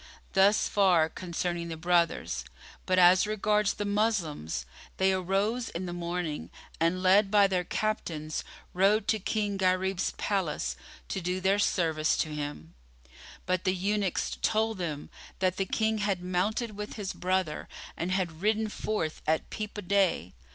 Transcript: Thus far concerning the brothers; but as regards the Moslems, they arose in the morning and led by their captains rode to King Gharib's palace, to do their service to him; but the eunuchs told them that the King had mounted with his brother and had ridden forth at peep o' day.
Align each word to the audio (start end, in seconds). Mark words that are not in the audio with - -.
Thus 0.33 0.67
far 0.67 1.09
concerning 1.09 1.67
the 1.67 1.77
brothers; 1.77 2.43
but 2.87 2.97
as 2.97 3.27
regards 3.27 3.75
the 3.75 3.85
Moslems, 3.85 4.65
they 4.97 5.13
arose 5.13 5.69
in 5.69 5.85
the 5.85 5.93
morning 5.93 6.49
and 6.79 7.03
led 7.03 7.29
by 7.29 7.45
their 7.45 7.63
captains 7.63 8.43
rode 8.73 9.07
to 9.09 9.19
King 9.19 9.57
Gharib's 9.57 10.13
palace, 10.17 10.75
to 11.09 11.21
do 11.21 11.39
their 11.39 11.59
service 11.59 12.17
to 12.17 12.29
him; 12.29 12.73
but 13.45 13.63
the 13.63 13.75
eunuchs 13.75 14.39
told 14.41 14.79
them 14.79 15.11
that 15.37 15.57
the 15.57 15.65
King 15.67 15.99
had 15.99 16.23
mounted 16.23 16.75
with 16.75 16.95
his 16.95 17.13
brother 17.13 17.69
and 17.95 18.11
had 18.11 18.41
ridden 18.41 18.69
forth 18.69 19.21
at 19.27 19.51
peep 19.51 19.77
o' 19.77 19.81
day. 19.81 20.33